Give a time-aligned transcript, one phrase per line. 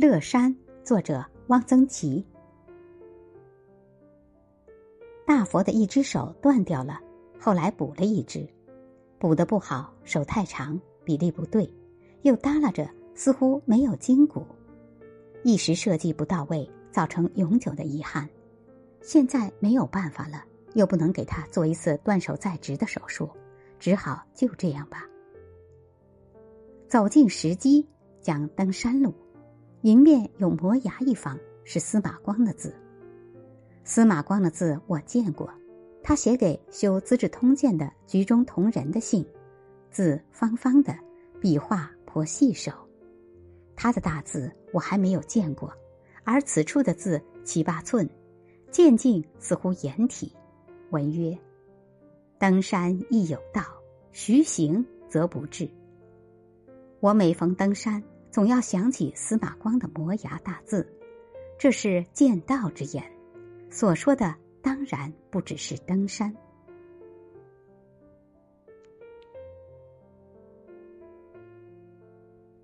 [0.00, 2.24] 乐山，作者汪曾祺。
[5.26, 7.00] 大佛的一只手断掉了，
[7.36, 8.48] 后来补了一只，
[9.18, 11.68] 补的不好，手太长，比例不对，
[12.22, 14.46] 又耷拉着，似乎没有筋骨，
[15.42, 18.30] 一时设计不到位，造成永久的遗憾。
[19.00, 20.44] 现在没有办法了，
[20.74, 23.28] 又不能给他做一次断手再植的手术，
[23.80, 25.04] 只好就这样吧。
[26.86, 27.84] 走进石矶，
[28.20, 29.12] 讲登山路。
[29.82, 32.74] 迎面有磨牙一方，是司马光的字。
[33.84, 35.48] 司马光的字我见过，
[36.02, 39.24] 他写给修《资治通鉴》的局中同仁的信，
[39.88, 40.92] 字方方的，
[41.40, 42.72] 笔画颇细手。
[43.76, 45.72] 他的大字我还没有见过，
[46.24, 48.08] 而此处的字七八寸，
[48.72, 50.32] 渐近似乎颜体。
[50.90, 51.38] 文曰
[52.36, 53.62] ：“登山亦有道，
[54.10, 55.70] 徐行则不至。”
[56.98, 58.02] 我每逢登山。
[58.30, 60.86] 总要想起司马光的磨牙大字，
[61.58, 63.02] 这是剑道之言。
[63.70, 66.34] 所说的当然不只是登山。